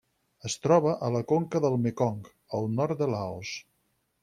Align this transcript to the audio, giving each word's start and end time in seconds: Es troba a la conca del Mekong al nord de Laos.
Es 0.47 0.53
troba 0.61 0.93
a 1.07 1.09
la 1.15 1.21
conca 1.33 1.61
del 1.67 1.77
Mekong 1.85 2.25
al 2.61 2.67
nord 2.81 3.03
de 3.05 3.11
Laos. 3.15 3.55